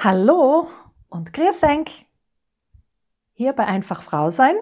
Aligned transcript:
Hallo 0.00 0.68
und 1.08 1.32
grüß 1.32 1.58
denk. 1.58 1.90
Hier 3.32 3.52
bei 3.52 3.66
Einfach 3.66 4.02
Frau 4.02 4.30
sein, 4.30 4.54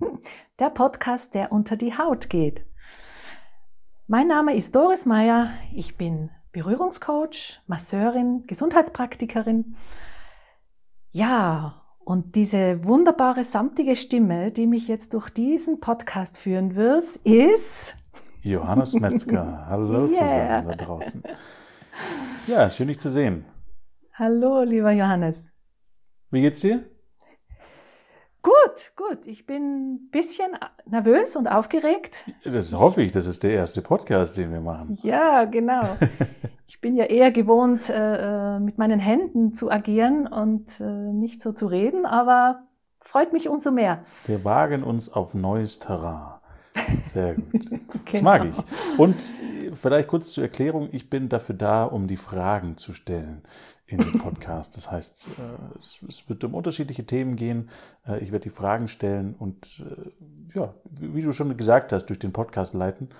der 0.58 0.70
Podcast, 0.70 1.32
der 1.34 1.52
unter 1.52 1.76
die 1.76 1.96
Haut 1.96 2.28
geht. 2.28 2.66
Mein 4.08 4.26
Name 4.26 4.56
ist 4.56 4.74
Doris 4.74 5.06
Meyer, 5.06 5.50
ich 5.72 5.96
bin 5.96 6.30
Berührungscoach, 6.50 7.60
Masseurin, 7.68 8.48
Gesundheitspraktikerin. 8.48 9.76
Ja, 11.12 11.80
und 12.00 12.34
diese 12.34 12.82
wunderbare, 12.82 13.44
samtige 13.44 13.94
Stimme, 13.94 14.50
die 14.50 14.66
mich 14.66 14.88
jetzt 14.88 15.14
durch 15.14 15.30
diesen 15.30 15.78
Podcast 15.78 16.36
führen 16.36 16.74
wird, 16.74 17.14
ist 17.22 17.94
Johannes 18.42 18.94
Metzger. 18.94 19.66
Hallo 19.70 20.06
yeah. 20.06 20.08
zusammen 20.08 20.66
da 20.66 20.84
draußen. 20.84 21.22
Ja, 22.48 22.68
schön 22.70 22.88
dich 22.88 22.98
zu 22.98 23.08
sehen. 23.08 23.44
Hallo, 24.16 24.62
lieber 24.62 24.92
Johannes. 24.92 25.52
Wie 26.30 26.40
geht's 26.40 26.60
dir? 26.60 26.84
Gut, 28.42 28.92
gut. 28.94 29.26
Ich 29.26 29.44
bin 29.44 29.94
ein 29.94 30.10
bisschen 30.12 30.52
nervös 30.86 31.34
und 31.34 31.48
aufgeregt. 31.48 32.24
Das 32.44 32.72
hoffe 32.74 33.02
ich. 33.02 33.10
Das 33.10 33.26
ist 33.26 33.42
der 33.42 33.50
erste 33.50 33.82
Podcast, 33.82 34.38
den 34.38 34.52
wir 34.52 34.60
machen. 34.60 34.96
Ja, 35.02 35.44
genau. 35.44 35.82
Ich 36.66 36.80
bin 36.80 36.96
ja 36.96 37.04
eher 37.04 37.30
gewohnt, 37.30 37.90
äh, 37.90 38.56
äh, 38.56 38.58
mit 38.58 38.78
meinen 38.78 38.98
Händen 38.98 39.52
zu 39.52 39.70
agieren 39.70 40.26
und 40.26 40.80
äh, 40.80 40.84
nicht 40.84 41.42
so 41.42 41.52
zu 41.52 41.66
reden, 41.66 42.06
aber 42.06 42.62
freut 43.00 43.34
mich 43.34 43.50
umso 43.50 43.70
mehr. 43.70 44.02
Wir 44.26 44.44
wagen 44.44 44.82
uns 44.82 45.12
auf 45.12 45.34
neues 45.34 45.78
Terrain. 45.78 46.40
Sehr 47.02 47.34
gut. 47.34 47.68
genau. 47.70 47.80
Das 48.12 48.22
mag 48.22 48.46
ich. 48.46 48.98
Und 48.98 49.34
vielleicht 49.74 50.08
kurz 50.08 50.32
zur 50.32 50.44
Erklärung, 50.44 50.88
ich 50.92 51.10
bin 51.10 51.28
dafür 51.28 51.54
da, 51.54 51.84
um 51.84 52.06
die 52.06 52.16
Fragen 52.16 52.78
zu 52.78 52.94
stellen 52.94 53.42
in 53.86 53.98
dem 53.98 54.18
Podcast. 54.18 54.76
Das 54.76 54.90
heißt, 54.90 55.28
äh, 55.28 55.78
es, 55.78 56.28
wird 56.28 56.42
um 56.44 56.54
unterschiedliche 56.54 57.04
Themen 57.04 57.36
gehen. 57.36 57.68
Äh, 58.06 58.18
ich 58.20 58.32
werde 58.32 58.44
die 58.44 58.50
Fragen 58.50 58.88
stellen 58.88 59.34
und 59.34 59.84
äh, 59.86 60.58
ja, 60.58 60.74
wie 60.90 61.22
du 61.22 61.32
schon 61.32 61.56
gesagt 61.56 61.92
hast, 61.92 62.06
durch 62.06 62.18
den 62.18 62.32
Podcast 62.32 62.74
leiten. 62.74 63.10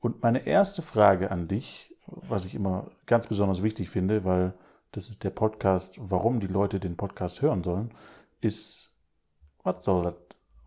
Und 0.00 0.22
meine 0.22 0.46
erste 0.46 0.82
Frage 0.82 1.30
an 1.30 1.48
dich, 1.48 1.94
was 2.06 2.44
ich 2.44 2.54
immer 2.54 2.90
ganz 3.06 3.26
besonders 3.26 3.62
wichtig 3.62 3.90
finde, 3.90 4.24
weil 4.24 4.52
das 4.92 5.08
ist 5.08 5.24
der 5.24 5.30
Podcast, 5.30 5.96
warum 5.98 6.38
die 6.38 6.46
Leute 6.46 6.78
den 6.78 6.96
Podcast 6.96 7.42
hören 7.42 7.64
sollen, 7.64 7.90
ist, 8.40 8.90
was 9.62 9.84
soll 9.84 10.04
das? 10.04 10.14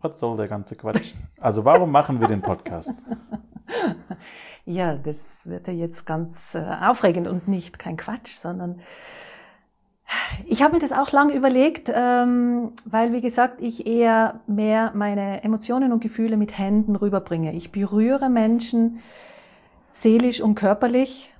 Was 0.02 0.18
soll 0.18 0.38
der 0.38 0.48
ganze 0.48 0.76
Quatsch? 0.76 1.12
Also 1.38 1.66
warum 1.66 1.92
machen 1.92 2.20
wir 2.20 2.28
den 2.28 2.40
Podcast? 2.40 2.92
Ja, 4.66 4.94
das 4.94 5.46
wird 5.46 5.66
ja 5.66 5.72
jetzt 5.72 6.06
ganz 6.06 6.54
aufregend 6.54 7.26
und 7.26 7.48
nicht 7.48 7.78
kein 7.78 7.96
Quatsch, 7.96 8.36
sondern 8.36 8.80
ich 10.46 10.62
habe 10.62 10.74
mir 10.74 10.80
das 10.80 10.92
auch 10.92 11.12
lange 11.12 11.34
überlegt, 11.34 11.90
ähm, 11.94 12.72
weil, 12.84 13.12
wie 13.12 13.20
gesagt, 13.20 13.60
ich 13.60 13.86
eher 13.86 14.40
mehr 14.46 14.92
meine 14.94 15.44
Emotionen 15.44 15.92
und 15.92 16.00
Gefühle 16.00 16.36
mit 16.36 16.58
Händen 16.58 16.96
rüberbringe. 16.96 17.52
Ich 17.54 17.70
berühre 17.72 18.28
Menschen 18.28 19.00
seelisch 19.92 20.40
und 20.40 20.54
körperlich 20.54 21.32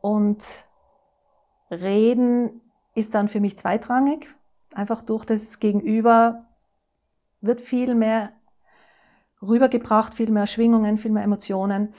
und 0.00 0.66
reden 1.70 2.60
ist 2.94 3.14
dann 3.14 3.28
für 3.28 3.40
mich 3.40 3.56
zweitrangig. 3.56 4.28
Einfach 4.74 5.02
durch 5.02 5.24
das 5.24 5.58
Gegenüber 5.60 6.44
wird 7.40 7.60
viel 7.60 7.94
mehr 7.94 8.32
rübergebracht, 9.40 10.14
viel 10.14 10.30
mehr 10.30 10.46
Schwingungen, 10.46 10.98
viel 10.98 11.10
mehr 11.10 11.24
Emotionen. 11.24 11.94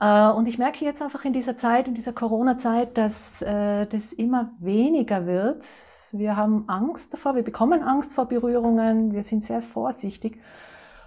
Äh, 0.00 0.30
und 0.30 0.48
ich 0.48 0.58
merke 0.58 0.84
jetzt 0.84 1.02
einfach 1.02 1.24
in 1.24 1.32
dieser 1.32 1.56
Zeit, 1.56 1.88
in 1.88 1.94
dieser 1.94 2.12
Corona-Zeit, 2.12 2.98
dass 2.98 3.42
äh, 3.42 3.86
das 3.86 4.12
immer 4.12 4.52
weniger 4.58 5.26
wird. 5.26 5.64
Wir 6.12 6.36
haben 6.36 6.68
Angst 6.68 7.12
davor, 7.12 7.34
wir 7.34 7.42
bekommen 7.42 7.82
Angst 7.82 8.12
vor 8.12 8.26
Berührungen, 8.26 9.12
wir 9.12 9.22
sind 9.22 9.42
sehr 9.42 9.62
vorsichtig. 9.62 10.40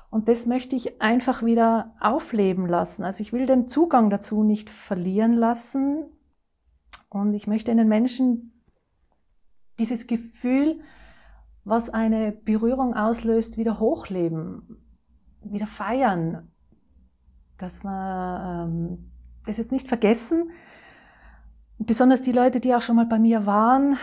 Und 0.10 0.28
das 0.30 0.46
möchte 0.46 0.76
ich 0.76 1.02
einfach 1.02 1.44
wieder 1.44 1.96
aufleben 2.00 2.66
lassen. 2.68 3.04
Also 3.04 3.22
ich 3.22 3.34
will 3.34 3.46
den 3.46 3.68
Zugang 3.68 4.10
dazu 4.10 4.44
nicht 4.44 4.70
verlieren 4.70 5.34
lassen. 5.34 6.06
Und 7.10 7.34
ich 7.34 7.48
möchte 7.48 7.72
in 7.72 7.78
den 7.78 7.88
Menschen 7.88 8.54
dieses 9.80 10.08
Gefühl, 10.08 10.82
was 11.64 11.90
eine 11.90 12.32
Berührung 12.32 12.94
auslöst, 12.94 13.58
wieder 13.58 13.80
hochleben, 13.80 14.82
wieder 15.42 15.68
feiern, 15.68 16.52
dass 17.58 17.84
wir 17.84 18.68
ähm, 18.68 19.12
das 19.46 19.58
jetzt 19.58 19.72
nicht 19.72 19.88
vergessen. 19.88 20.52
Besonders 21.80 22.22
die 22.22 22.32
Leute, 22.32 22.60
die 22.60 22.74
auch 22.76 22.82
schon 22.82 22.96
mal 22.96 23.06
bei 23.06 23.20
mir 23.20 23.46
waren, 23.46 23.98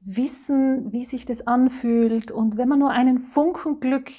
wissen, 0.00 0.92
wie 0.92 1.04
sich 1.04 1.24
das 1.24 1.46
anfühlt. 1.46 2.30
Und 2.30 2.56
wenn 2.56 2.68
man 2.68 2.78
nur 2.78 2.90
einen 2.90 3.20
Funken 3.20 3.80
Glück 3.80 4.10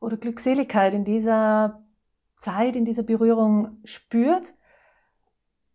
oder 0.00 0.16
Glückseligkeit 0.16 0.94
in 0.94 1.04
dieser 1.04 1.82
Zeit, 2.36 2.76
in 2.76 2.84
dieser 2.84 3.02
Berührung 3.02 3.78
spürt, 3.84 4.54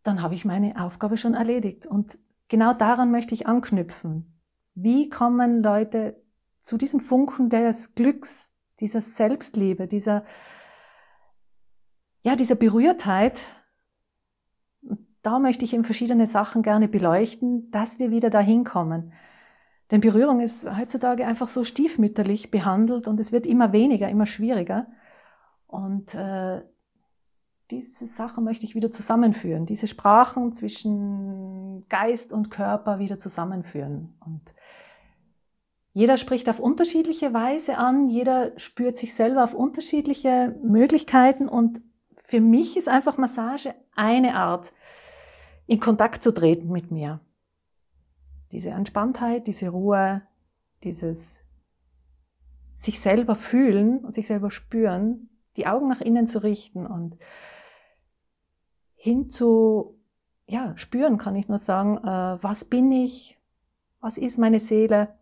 dann 0.04 0.22
habe 0.22 0.36
ich 0.36 0.46
meine 0.46 0.80
Aufgabe 0.80 1.18
schon 1.18 1.34
erledigt. 1.34 1.86
Und 1.86 2.18
genau 2.48 2.74
daran 2.74 3.12
möchte 3.12 3.34
ich 3.34 3.48
anknüpfen. 3.48 4.40
Wie 4.76 5.10
kommen 5.10 5.64
Leute 5.64 6.22
zu 6.60 6.78
diesem 6.78 7.00
Funken 7.00 7.50
des 7.50 7.96
Glücks, 7.96 8.54
dieser 8.80 9.02
Selbstliebe, 9.02 9.88
dieser 9.88 10.24
ja, 12.24 12.36
diese 12.36 12.56
Berührtheit, 12.56 13.42
da 15.22 15.40
möchte 15.40 15.66
ich 15.66 15.74
eben 15.74 15.84
verschiedene 15.84 16.26
Sachen 16.26 16.64
gerne 16.64 16.88
beleuchten, 16.88 17.70
dass 17.72 18.00
wir 18.00 18.12
wieder 18.12 18.30
dahin 18.30 18.64
kommen. 18.64 19.14
Denn 19.92 20.02
Berührung 20.02 20.40
ist 20.40 20.66
heutzutage 20.78 21.28
einfach 21.28 21.48
so 21.48 21.64
stiefmütterlich 21.64 22.50
behandelt 22.50 23.08
und 23.08 23.20
es 23.20 23.32
wird 23.32 23.46
immer 23.46 23.74
weniger, 23.74 24.10
immer 24.10 24.26
schwieriger. 24.26 24.88
Und 25.68 26.16
äh, 26.16 26.62
diese 27.72 28.08
Sachen 28.08 28.44
möchte 28.44 28.66
ich 28.66 28.74
wieder 28.74 28.92
zusammenführen, 28.92 29.66
diese 29.66 29.88
Sprachen 29.88 30.54
zwischen 30.54 31.86
Geist 31.90 32.32
und 32.32 32.50
Körper 32.50 33.00
wieder 33.00 33.20
zusammenführen. 33.20 34.16
Und 34.26 34.42
jeder 35.94 36.18
spricht 36.18 36.50
auf 36.50 36.60
unterschiedliche 36.60 37.34
Weise 37.34 37.78
an, 37.78 38.08
jeder 38.08 38.58
spürt 38.58 38.98
sich 38.98 39.14
selber 39.14 39.44
auf 39.44 39.54
unterschiedliche 39.54 40.56
Möglichkeiten 40.64 41.48
und 41.50 41.82
für 42.24 42.40
mich 42.40 42.78
ist 42.78 42.88
einfach 42.88 43.18
Massage 43.18 43.76
eine 43.96 44.36
Art, 44.36 44.74
in 45.68 45.80
Kontakt 45.80 46.24
zu 46.24 46.34
treten 46.34 46.72
mit 46.72 46.92
mir. 46.92 47.20
Diese 48.52 48.70
Entspanntheit, 48.70 49.48
diese 49.48 49.70
Ruhe, 49.70 50.22
dieses 50.84 51.42
sich 52.76 53.00
selber 53.00 53.36
fühlen 53.36 54.00
und 54.00 54.14
sich 54.14 54.28
selber 54.28 54.52
spüren, 54.52 55.30
die 55.56 55.68
Augen 55.68 55.88
nach 55.88 56.02
innen 56.02 56.28
zu 56.28 56.44
richten 56.44 56.86
und 56.86 57.18
hin 58.96 59.30
zu, 59.30 60.00
ja, 60.48 60.76
spüren 60.78 61.18
kann 61.18 61.36
ich 61.36 61.48
nur 61.48 61.60
sagen, 61.60 61.98
äh, 61.98 62.44
was 62.44 62.66
bin 62.66 62.92
ich, 62.92 63.38
was 64.00 64.18
ist 64.18 64.38
meine 64.38 64.60
Seele, 64.60 65.18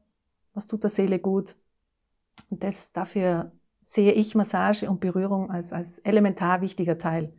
was 0.53 0.67
tut 0.67 0.83
der 0.83 0.89
Seele 0.89 1.19
gut. 1.19 1.55
Und 2.49 2.63
das 2.63 2.91
dafür 2.91 3.51
sehe 3.91 4.13
ich 4.13 4.35
Massage 4.35 4.89
und 4.89 5.01
Berührung 5.01 5.51
als, 5.51 5.73
als 5.73 5.99
elementar 5.99 6.61
wichtiger 6.61 6.97
Teil. 6.97 7.33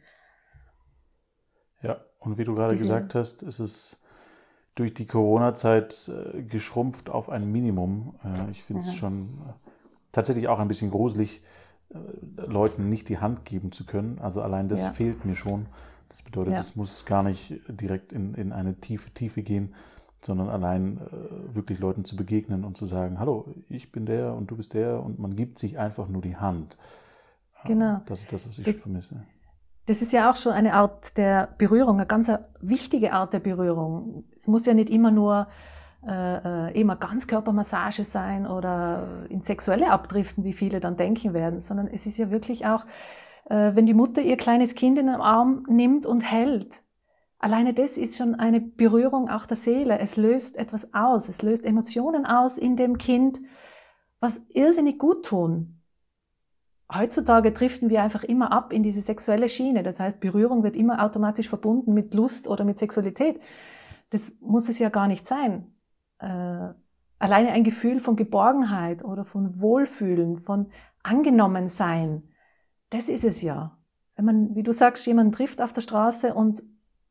Ja, 1.80 2.04
und 2.18 2.36
wie 2.36 2.44
du 2.44 2.54
gerade 2.54 2.74
Diese, 2.74 2.84
gesagt 2.84 3.14
hast, 3.14 3.42
ist 3.42 3.58
es 3.58 4.02
durch 4.74 4.92
die 4.92 5.06
Corona-Zeit 5.06 6.10
äh, 6.10 6.42
geschrumpft 6.42 7.08
auf 7.08 7.30
ein 7.30 7.50
Minimum. 7.50 8.18
Äh, 8.22 8.50
ich 8.50 8.62
finde 8.62 8.82
es 8.82 8.94
schon 8.94 9.40
äh, 9.48 9.52
tatsächlich 10.12 10.46
auch 10.48 10.58
ein 10.58 10.68
bisschen 10.68 10.90
gruselig, 10.90 11.42
Leuten 12.36 12.88
nicht 12.88 13.10
die 13.10 13.18
Hand 13.18 13.44
geben 13.44 13.70
zu 13.70 13.84
können. 13.84 14.18
Also 14.18 14.40
allein 14.40 14.68
das 14.70 14.80
ja. 14.80 14.90
fehlt 14.92 15.26
mir 15.26 15.34
schon. 15.34 15.66
Das 16.08 16.22
bedeutet, 16.22 16.54
es 16.54 16.70
ja. 16.70 16.72
muss 16.76 17.04
gar 17.04 17.22
nicht 17.22 17.60
direkt 17.68 18.14
in, 18.14 18.32
in 18.32 18.50
eine 18.50 18.80
tiefe 18.80 19.10
Tiefe 19.10 19.42
gehen, 19.42 19.74
sondern 20.22 20.48
allein 20.48 21.02
wirklich 21.54 21.78
Leuten 21.78 22.04
zu 22.04 22.16
begegnen 22.16 22.64
und 22.64 22.76
zu 22.76 22.84
sagen, 22.84 23.18
hallo, 23.18 23.46
ich 23.68 23.92
bin 23.92 24.06
der 24.06 24.34
und 24.34 24.50
du 24.50 24.56
bist 24.56 24.74
der 24.74 25.02
und 25.02 25.18
man 25.18 25.30
gibt 25.30 25.58
sich 25.58 25.78
einfach 25.78 26.08
nur 26.08 26.22
die 26.22 26.36
Hand. 26.36 26.76
Ähm, 27.64 27.68
genau. 27.68 28.00
Das 28.06 28.20
ist 28.20 28.32
das, 28.32 28.48
was 28.48 28.58
ich 28.58 28.64
das, 28.64 28.76
vermisse. 28.76 29.22
Das 29.86 30.02
ist 30.02 30.12
ja 30.12 30.30
auch 30.30 30.36
schon 30.36 30.52
eine 30.52 30.74
Art 30.74 31.16
der 31.16 31.54
Berührung, 31.58 31.96
eine 31.96 32.06
ganz 32.06 32.30
wichtige 32.60 33.12
Art 33.12 33.32
der 33.32 33.40
Berührung. 33.40 34.24
Es 34.36 34.48
muss 34.48 34.66
ja 34.66 34.74
nicht 34.74 34.90
immer 34.90 35.10
nur 35.10 35.48
äh, 36.06 36.68
äh 36.68 36.80
immer 36.80 36.96
Ganzkörpermassage 36.96 38.04
sein 38.04 38.46
oder 38.46 39.26
in 39.28 39.42
sexuelle 39.42 39.90
abdriften, 39.90 40.44
wie 40.44 40.52
viele 40.52 40.80
dann 40.80 40.96
denken 40.96 41.34
werden, 41.34 41.60
sondern 41.60 41.88
es 41.88 42.06
ist 42.06 42.18
ja 42.18 42.30
wirklich 42.30 42.66
auch, 42.66 42.86
äh, 43.46 43.74
wenn 43.74 43.86
die 43.86 43.94
Mutter 43.94 44.22
ihr 44.22 44.36
kleines 44.36 44.74
Kind 44.74 44.98
in 44.98 45.06
den 45.06 45.20
Arm 45.20 45.64
nimmt 45.68 46.06
und 46.06 46.20
hält 46.20 46.82
Alleine 47.42 47.74
das 47.74 47.98
ist 47.98 48.16
schon 48.16 48.36
eine 48.36 48.60
Berührung 48.60 49.28
auch 49.28 49.46
der 49.46 49.56
Seele. 49.56 49.98
Es 49.98 50.16
löst 50.16 50.56
etwas 50.56 50.94
aus. 50.94 51.28
Es 51.28 51.42
löst 51.42 51.66
Emotionen 51.66 52.24
aus 52.24 52.56
in 52.56 52.76
dem 52.76 52.98
Kind, 52.98 53.40
was 54.20 54.40
irrsinnig 54.50 55.00
gut 55.00 55.26
tun. 55.26 55.82
Heutzutage 56.94 57.50
driften 57.50 57.90
wir 57.90 58.00
einfach 58.00 58.22
immer 58.22 58.52
ab 58.52 58.72
in 58.72 58.84
diese 58.84 59.02
sexuelle 59.02 59.48
Schiene. 59.48 59.82
Das 59.82 59.98
heißt, 59.98 60.20
Berührung 60.20 60.62
wird 60.62 60.76
immer 60.76 61.02
automatisch 61.04 61.48
verbunden 61.48 61.94
mit 61.94 62.14
Lust 62.14 62.46
oder 62.46 62.64
mit 62.64 62.78
Sexualität. 62.78 63.40
Das 64.10 64.32
muss 64.40 64.68
es 64.68 64.78
ja 64.78 64.88
gar 64.88 65.08
nicht 65.08 65.26
sein. 65.26 65.74
äh, 66.20 66.68
alleine 67.18 67.50
ein 67.50 67.64
Gefühl 67.64 67.98
von 67.98 68.14
Geborgenheit 68.14 69.04
oder 69.04 69.24
von 69.24 69.60
Wohlfühlen, 69.60 70.38
von 70.38 70.70
angenommen 71.02 71.68
sein, 71.68 72.22
das 72.90 73.08
ist 73.08 73.24
es 73.24 73.42
ja. 73.42 73.78
Wenn 74.14 74.24
man, 74.26 74.54
wie 74.54 74.62
du 74.62 74.72
sagst, 74.72 75.06
jemanden 75.06 75.32
trifft 75.32 75.60
auf 75.60 75.72
der 75.72 75.80
Straße 75.80 76.34
und 76.34 76.62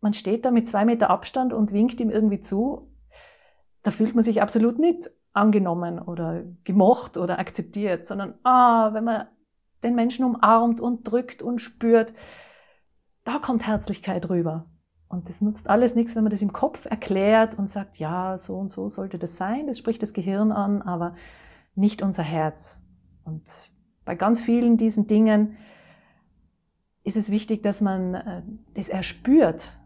man 0.02 0.14
steht 0.14 0.46
da 0.46 0.52
mit 0.52 0.68
zwei 0.68 0.84
Meter 0.84 1.10
Abstand 1.10 1.54
und 1.54 1.72
winkt 1.72 2.00
ihm 2.02 2.10
irgendwie 2.10 2.42
zu, 2.42 2.92
da 3.84 3.92
fühlt 3.92 4.16
man 4.16 4.24
sich 4.24 4.42
absolut 4.42 4.80
nicht 4.80 5.10
angenommen 5.34 6.00
oder 6.00 6.44
gemocht 6.64 7.18
oder 7.18 7.40
akzeptiert, 7.40 8.06
sondern 8.06 8.36
ah, 8.44 8.94
wenn 8.94 9.04
man 9.04 9.28
den 9.84 9.96
Menschen 9.96 10.26
umarmt 10.26 10.80
und 10.80 11.10
drückt 11.10 11.42
und 11.42 11.60
spürt, 11.60 12.14
da 13.24 13.40
kommt 13.40 13.66
Herzlichkeit 13.66 14.30
rüber. 14.30 14.66
Und 15.08 15.28
das 15.28 15.42
nutzt 15.42 15.70
alles 15.70 15.96
nichts, 15.96 16.16
wenn 16.16 16.24
man 16.24 16.32
das 16.32 16.42
im 16.42 16.54
Kopf 16.54 16.86
erklärt 16.86 17.58
und 17.58 17.68
sagt, 17.68 17.98
ja, 17.98 18.38
so 18.38 18.58
und 18.58 18.70
so 18.70 18.88
sollte 18.88 19.20
das 19.20 19.36
sein. 19.36 19.68
Das 19.68 19.78
spricht 19.78 20.02
das 20.02 20.14
Gehirn 20.14 20.52
an, 20.52 20.82
aber 20.82 21.16
nicht 21.76 22.02
unser 22.02 22.24
Herz. 22.24 22.78
Und 23.24 23.44
bei 24.06 24.16
ganz 24.16 24.42
vielen 24.42 24.78
diesen 24.78 25.08
Dingen 25.08 25.58
ist 27.04 27.18
es 27.18 27.30
wichtig, 27.30 27.62
dass 27.64 27.82
man 27.82 28.14
äh, 28.14 28.42
das 28.74 28.88
erspürt. 28.88 29.78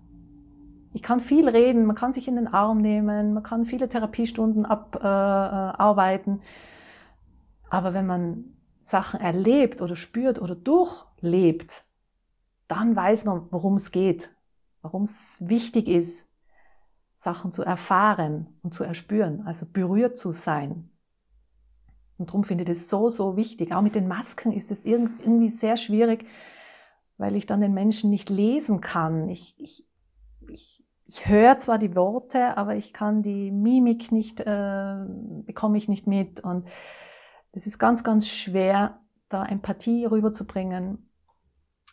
Ich 0.95 1.03
kann 1.03 1.19
viel 1.19 1.49
reden, 1.49 1.85
man 1.85 1.97
kann 1.97 2.13
sich 2.13 2.25
in 2.29 2.37
den 2.37 2.47
Arm 2.47 2.77
nehmen, 2.77 3.33
man 3.33 3.43
kann 3.43 3.65
viele 3.65 3.89
Therapiestunden 3.89 4.65
abarbeiten. 4.65 6.39
Äh, 6.39 6.43
aber 7.69 7.93
wenn 7.93 8.05
man 8.05 8.45
Sachen 8.81 9.19
erlebt 9.19 9.81
oder 9.81 9.97
spürt 9.97 10.41
oder 10.41 10.55
durchlebt, 10.55 11.83
dann 12.69 12.95
weiß 12.95 13.25
man, 13.25 13.45
worum 13.51 13.75
es 13.75 13.91
geht, 13.91 14.33
warum 14.83 15.03
es 15.03 15.35
wichtig 15.41 15.89
ist, 15.89 16.25
Sachen 17.13 17.51
zu 17.51 17.61
erfahren 17.61 18.47
und 18.63 18.73
zu 18.73 18.85
erspüren, 18.85 19.45
also 19.45 19.65
berührt 19.65 20.17
zu 20.17 20.31
sein. 20.31 20.89
Und 22.17 22.29
darum 22.29 22.45
finde 22.45 22.63
ich 22.63 22.69
das 22.69 22.87
so, 22.87 23.09
so 23.09 23.35
wichtig. 23.35 23.73
Auch 23.73 23.81
mit 23.81 23.95
den 23.95 24.07
Masken 24.07 24.53
ist 24.53 24.71
es 24.71 24.85
irgendwie 24.85 25.49
sehr 25.49 25.75
schwierig, 25.75 26.25
weil 27.17 27.35
ich 27.35 27.45
dann 27.47 27.59
den 27.59 27.73
Menschen 27.73 28.11
nicht 28.11 28.29
lesen 28.29 28.79
kann. 28.79 29.27
Ich, 29.27 29.55
ich, 29.57 29.85
ich, 30.47 30.84
ich 31.07 31.27
höre 31.27 31.57
zwar 31.57 31.77
die 31.77 31.95
Worte, 31.95 32.57
aber 32.57 32.75
ich 32.75 32.91
kann 32.91 33.21
die 33.21 33.51
Mimik 33.51 34.11
nicht, 34.11 34.39
äh, 34.39 34.95
bekomme 35.45 35.77
ich 35.77 35.87
nicht 35.87 36.07
mit. 36.07 36.39
Und 36.39 36.67
das 37.51 37.67
ist 37.67 37.77
ganz, 37.77 38.03
ganz 38.03 38.27
schwer, 38.27 38.99
da 39.29 39.45
Empathie 39.45 40.05
rüberzubringen. 40.05 41.09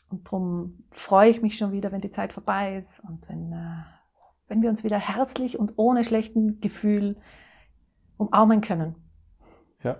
Und 0.08 0.26
darum 0.26 0.84
freue 0.90 1.30
ich 1.30 1.42
mich 1.42 1.56
schon 1.56 1.72
wieder, 1.72 1.92
wenn 1.92 2.00
die 2.00 2.10
Zeit 2.10 2.32
vorbei 2.32 2.76
ist 2.76 3.00
und 3.00 3.28
wenn, 3.28 3.52
äh, 3.52 3.84
wenn 4.48 4.62
wir 4.62 4.70
uns 4.70 4.82
wieder 4.82 4.98
herzlich 4.98 5.58
und 5.58 5.74
ohne 5.76 6.04
schlechten 6.04 6.60
Gefühl 6.60 7.16
umarmen 8.16 8.60
können. 8.62 8.96
Ja, 9.82 9.96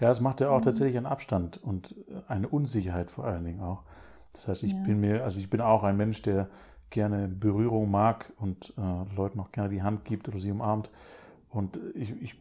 ja, 0.00 0.10
es 0.10 0.20
macht 0.20 0.40
ja 0.40 0.50
auch 0.50 0.58
mhm. 0.58 0.62
tatsächlich 0.62 0.96
einen 0.96 1.06
Abstand 1.06 1.62
und 1.62 1.94
eine 2.28 2.48
Unsicherheit 2.48 3.10
vor 3.10 3.24
allen 3.24 3.44
Dingen 3.44 3.60
auch. 3.60 3.84
Das 4.32 4.48
heißt, 4.48 4.62
ich 4.64 4.72
ja. 4.72 4.82
bin 4.82 5.00
mir, 5.00 5.24
also 5.24 5.38
ich 5.38 5.50
bin 5.50 5.60
auch 5.60 5.82
ein 5.82 5.96
Mensch, 5.96 6.22
der 6.22 6.48
gerne 6.96 7.28
Berührung 7.28 7.90
mag 7.90 8.32
und 8.38 8.72
äh, 8.78 9.14
Leuten 9.14 9.38
auch 9.38 9.52
gerne 9.52 9.68
die 9.68 9.82
Hand 9.82 10.06
gibt 10.06 10.28
oder 10.28 10.38
sie 10.38 10.50
umarmt. 10.50 10.90
Und 11.50 11.78
ich, 11.94 12.10
ich 12.22 12.40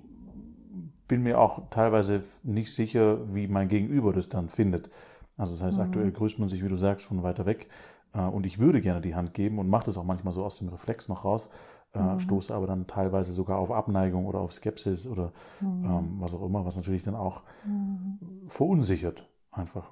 bin 1.09 1.23
mir 1.23 1.41
auch 1.41 1.69
teilweise 1.69 2.23
nicht 2.43 2.73
sicher, 2.73 3.35
wie 3.35 3.47
mein 3.49 3.67
Gegenüber 3.67 4.13
das 4.13 4.29
dann 4.29 4.47
findet. 4.47 4.89
Also 5.35 5.55
das 5.55 5.61
heißt, 5.61 5.77
mhm. 5.77 5.83
aktuell 5.83 6.11
grüßt 6.11 6.39
man 6.39 6.47
sich, 6.47 6.63
wie 6.63 6.69
du 6.69 6.77
sagst, 6.77 7.05
von 7.05 7.21
weiter 7.21 7.45
weg. 7.45 7.67
Äh, 8.13 8.21
und 8.21 8.45
ich 8.45 8.57
würde 8.57 8.79
gerne 8.79 9.01
die 9.01 9.13
Hand 9.13 9.33
geben 9.33 9.59
und 9.59 9.69
mache 9.69 9.87
das 9.87 9.97
auch 9.97 10.05
manchmal 10.05 10.33
so 10.33 10.45
aus 10.45 10.59
dem 10.59 10.69
Reflex 10.69 11.09
noch 11.09 11.25
raus, 11.25 11.49
äh, 11.93 11.99
mhm. 11.99 12.19
stoße 12.21 12.55
aber 12.55 12.65
dann 12.65 12.87
teilweise 12.87 13.33
sogar 13.33 13.59
auf 13.59 13.71
Abneigung 13.71 14.25
oder 14.25 14.39
auf 14.39 14.53
Skepsis 14.53 15.05
oder 15.05 15.33
mhm. 15.59 15.83
ähm, 15.83 16.15
was 16.19 16.33
auch 16.33 16.45
immer, 16.45 16.65
was 16.65 16.77
natürlich 16.77 17.03
dann 17.03 17.15
auch 17.15 17.43
mhm. 17.65 18.19
verunsichert 18.47 19.27
einfach. 19.51 19.91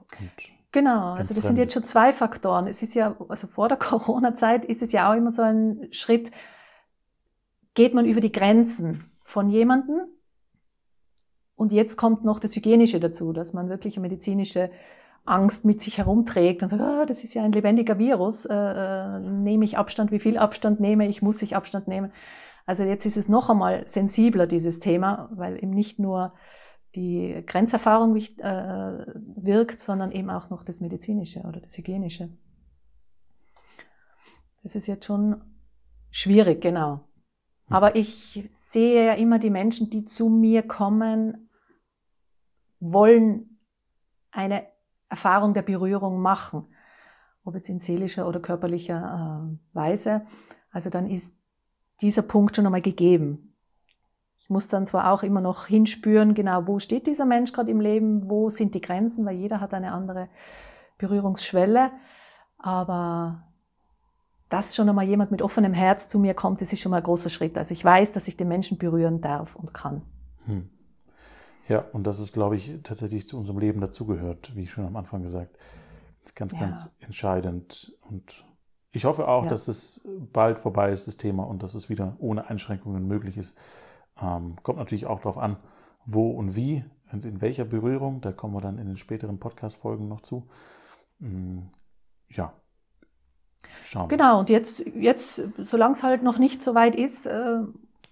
Genau, 0.74 1.14
also 1.14 1.34
das 1.34 1.46
sind 1.46 1.58
jetzt 1.58 1.74
schon 1.74 1.86
zwei 1.86 2.12
Faktoren. 2.12 2.68
Es 2.68 2.84
ist 2.84 2.96
ja, 2.96 3.16
also 3.30 3.48
vor 3.48 3.70
der 3.70 3.78
Corona-Zeit 3.90 4.66
ist 4.66 4.82
es 4.82 4.92
ja 4.92 5.10
auch 5.10 5.16
immer 5.16 5.32
so 5.32 5.42
ein 5.42 5.88
Schritt, 5.92 6.32
geht 7.74 7.94
man 7.94 8.06
über 8.06 8.20
die 8.20 8.32
Grenzen 8.32 9.10
von 9.24 9.50
jemandem 9.50 10.02
und 11.56 11.72
jetzt 11.72 11.96
kommt 11.96 12.26
noch 12.26 12.40
das 12.40 12.56
Hygienische 12.56 13.00
dazu, 13.00 13.32
dass 13.32 13.54
man 13.54 13.70
wirklich 13.70 13.96
eine 13.96 14.08
medizinische 14.08 14.70
Angst 15.26 15.64
mit 15.64 15.80
sich 15.80 15.98
herumträgt 15.98 16.62
und 16.64 16.70
sagt, 16.70 16.82
ah, 16.82 17.06
das 17.06 17.24
ist 17.24 17.34
ja 17.34 17.44
ein 17.44 17.54
lebendiger 17.54 17.98
Virus, 17.98 18.46
äh, 18.46 18.54
äh, 18.54 19.20
nehme 19.20 19.64
ich 19.64 19.78
Abstand, 19.78 20.12
wie 20.12 20.20
viel 20.20 20.38
Abstand 20.38 20.82
nehme 20.82 21.08
ich, 21.08 21.22
muss 21.22 21.42
ich 21.42 21.56
Abstand 21.56 21.88
nehmen. 21.88 22.12
Also 22.66 22.84
jetzt 22.84 23.06
ist 23.06 23.18
es 23.18 23.30
noch 23.30 23.50
einmal 23.50 23.88
sensibler, 23.88 24.48
dieses 24.48 24.80
Thema, 24.80 25.30
weil 25.34 25.58
eben 25.58 25.72
nicht 25.72 26.00
nur 26.00 26.34
die 26.96 27.44
Grenzerfahrung 27.46 28.16
äh, 28.16 29.06
wirkt, 29.36 29.80
sondern 29.80 30.12
eben 30.12 30.30
auch 30.30 30.50
noch 30.50 30.64
das 30.64 30.80
Medizinische 30.80 31.42
oder 31.42 31.60
das 31.60 31.78
Hygienische. 31.78 32.30
Das 34.62 34.76
ist 34.76 34.88
jetzt 34.88 35.06
schon 35.06 35.42
schwierig, 36.12 36.62
genau. 36.62 37.08
Aber 37.68 37.96
ich 37.96 38.48
sehe 38.52 39.06
ja 39.08 39.14
immer 39.14 39.40
die 39.40 39.50
Menschen, 39.50 39.90
die 39.90 40.06
zu 40.06 40.30
mir 40.30 40.62
kommen, 40.64 41.50
wollen 42.80 43.60
eine 44.32 44.68
Erfahrung 45.10 45.54
der 45.54 45.62
Berührung 45.62 46.22
machen, 46.22 46.68
ob 47.44 47.56
jetzt 47.56 47.70
in 47.70 47.80
seelischer 47.80 48.28
oder 48.28 48.40
körperlicher 48.40 49.50
äh, 49.52 49.76
Weise. 49.76 50.26
Also 50.72 50.90
dann 50.90 51.10
ist 51.10 51.34
dieser 52.02 52.22
Punkt 52.22 52.56
schon 52.56 52.66
einmal 52.66 52.82
gegeben. 52.82 53.53
Ich 54.54 54.56
muss 54.56 54.68
dann 54.68 54.86
zwar 54.86 55.12
auch 55.12 55.24
immer 55.24 55.42
noch 55.42 55.66
hinspüren, 55.66 56.36
genau, 56.36 56.68
wo 56.68 56.78
steht 56.78 57.08
dieser 57.08 57.26
Mensch 57.26 57.54
gerade 57.54 57.72
im 57.72 57.82
Leben, 57.82 58.30
wo 58.30 58.52
sind 58.52 58.76
die 58.76 58.82
Grenzen, 58.82 59.26
weil 59.26 59.36
jeder 59.36 59.60
hat 59.60 59.74
eine 59.74 59.92
andere 59.92 60.30
Berührungsschwelle, 61.00 61.90
aber 62.60 63.48
dass 64.50 64.76
schon 64.76 64.88
einmal 64.88 65.06
jemand 65.06 65.32
mit 65.32 65.42
offenem 65.42 65.74
Herz 65.74 66.08
zu 66.08 66.20
mir 66.20 66.36
kommt, 66.36 66.62
das 66.62 66.72
ist 66.72 66.82
schon 66.82 66.92
mal 66.92 66.98
ein 66.98 67.04
großer 67.04 67.32
Schritt. 67.32 67.58
Also 67.58 67.74
ich 67.74 67.84
weiß, 67.84 68.12
dass 68.12 68.28
ich 68.28 68.38
den 68.38 68.48
Menschen 68.48 68.78
berühren 68.78 69.22
darf 69.22 69.56
und 69.56 69.74
kann. 69.74 70.04
Hm. 70.46 70.70
Ja, 71.68 71.86
und 71.92 72.06
das 72.06 72.20
ist, 72.20 72.32
glaube 72.32 72.56
ich, 72.56 72.80
tatsächlich 72.84 73.28
zu 73.28 73.40
unserem 73.40 73.58
Leben 73.58 73.82
dazugehört, 73.82 74.56
wie 74.56 74.68
schon 74.68 74.86
am 74.86 74.96
Anfang 74.98 75.24
gesagt. 75.24 75.58
Das 76.22 76.28
ist 76.28 76.36
ganz, 76.36 76.52
ja. 76.52 76.60
ganz 76.60 76.92
entscheidend. 77.00 77.98
Und 78.02 78.46
ich 78.92 79.06
hoffe 79.06 79.28
auch, 79.28 79.46
ja. 79.46 79.50
dass 79.50 79.68
es 79.68 80.08
bald 80.32 80.60
vorbei 80.60 80.92
ist, 80.92 81.08
das 81.08 81.18
Thema, 81.18 81.42
und 81.42 81.64
dass 81.64 81.74
es 81.74 81.90
wieder 81.90 82.16
ohne 82.20 82.52
Einschränkungen 82.52 83.08
möglich 83.08 83.36
ist. 83.36 83.58
Ähm, 84.24 84.56
kommt 84.64 84.78
natürlich 84.78 85.06
auch 85.06 85.20
darauf 85.20 85.38
an, 85.38 85.58
wo 86.06 86.32
und 86.32 86.56
wie 86.56 86.84
und 87.12 87.26
in 87.26 87.42
welcher 87.42 87.66
Berührung. 87.66 88.22
Da 88.22 88.32
kommen 88.32 88.54
wir 88.54 88.62
dann 88.62 88.78
in 88.78 88.88
den 88.88 88.98
späteren 88.98 89.40
Podcast-Folgen 89.40 90.08
noch 90.08 90.22
zu. 90.22 90.48
Ähm, 91.22 91.70
ja. 92.30 92.54
Schauen. 93.82 94.10
Genau, 94.10 94.40
und 94.40 94.50
jetzt, 94.50 94.86
jetzt 94.96 95.42
solange 95.58 95.94
es 95.94 96.04
halt 96.04 96.24
noch 96.24 96.38
nicht 96.38 96.62
so 96.62 96.76
weit 96.76 96.96
ist, 96.96 97.26
äh, 97.26 97.60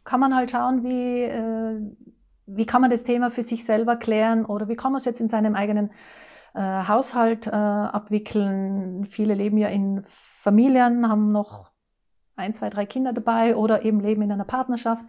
kann 0.04 0.20
man 0.20 0.36
halt 0.36 0.52
schauen, 0.52 0.84
wie, 0.84 1.24
äh, 1.24 1.80
wie 2.46 2.66
kann 2.66 2.82
man 2.82 2.90
das 2.90 3.04
Thema 3.04 3.32
für 3.32 3.44
sich 3.44 3.66
selber 3.66 3.96
klären 3.96 4.46
oder 4.46 4.68
wie 4.68 4.76
kann 4.76 4.92
man 4.92 5.00
es 5.00 5.06
jetzt 5.06 5.22
in 5.22 5.28
seinem 5.28 5.56
eigenen 5.56 5.92
äh, 6.54 6.60
Haushalt 6.60 7.48
äh, 7.48 7.52
abwickeln. 7.52 9.06
Viele 9.10 9.34
leben 9.34 9.58
ja 9.58 9.70
in 9.70 10.02
Familien, 10.04 11.08
haben 11.08 11.32
noch 11.32 11.72
ein, 12.36 12.54
zwei, 12.54 12.70
drei 12.70 12.86
Kinder 12.86 13.14
dabei 13.14 13.56
oder 13.56 13.84
eben 13.84 14.00
leben 14.00 14.22
in 14.22 14.32
einer 14.32 14.46
Partnerschaft, 14.46 15.06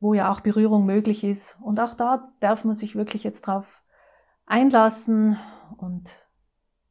wo 0.00 0.14
ja 0.14 0.32
auch 0.32 0.40
Berührung 0.40 0.86
möglich 0.86 1.22
ist. 1.22 1.56
Und 1.60 1.78
auch 1.78 1.94
da 1.94 2.32
darf 2.40 2.64
man 2.64 2.74
sich 2.74 2.96
wirklich 2.96 3.22
jetzt 3.22 3.42
drauf 3.42 3.82
einlassen 4.46 5.36
und 5.76 6.26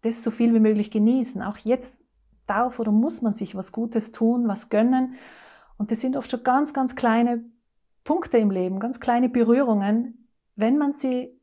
das 0.02 0.24
so 0.24 0.32
viel 0.32 0.54
wie 0.54 0.60
möglich 0.60 0.92
genießen. 0.92 1.42
Auch 1.42 1.58
jetzt 1.58 2.04
darf 2.46 2.80
oder 2.80 2.92
muss 2.92 3.22
man 3.22 3.34
sich 3.34 3.56
was 3.56 3.72
Gutes 3.72 4.12
tun, 4.12 4.48
was 4.48 4.70
gönnen. 4.70 5.16
Und 5.78 5.92
das 5.92 6.02
sind 6.02 6.16
oft 6.16 6.32
schon 6.32 6.44
ganz, 6.44 6.74
ganz 6.74 6.96
kleine 6.96 7.44
Punkte 8.04 8.38
im 8.38 8.52
Leben, 8.52 8.80
ganz 8.80 9.00
kleine 9.00 9.30
Berührungen, 9.30 10.28
wenn 10.56 10.78
man 10.78 10.92
sie 10.92 11.40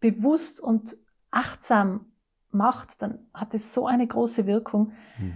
bewusst 0.00 0.60
und 0.60 0.96
achtsam 1.30 2.06
macht, 2.50 3.02
dann 3.02 3.26
hat 3.34 3.54
es 3.54 3.74
so 3.74 3.86
eine 3.86 4.06
große 4.06 4.46
Wirkung. 4.46 4.92
Hm. 5.16 5.34